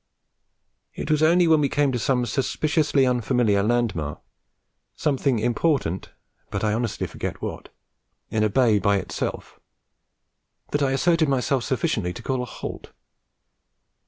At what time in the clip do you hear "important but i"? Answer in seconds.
5.37-6.73